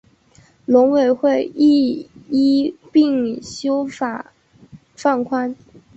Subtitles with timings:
[0.65, 4.33] 农委会亦一并修法
[4.95, 5.55] 放宽